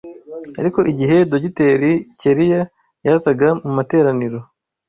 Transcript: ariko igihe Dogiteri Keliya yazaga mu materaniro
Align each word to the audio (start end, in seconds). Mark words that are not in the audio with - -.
ariko 0.59 0.79
igihe 0.91 1.15
Dogiteri 1.31 1.91
Keliya 2.19 2.61
yazaga 3.05 3.47
mu 3.63 3.71
materaniro 3.77 4.39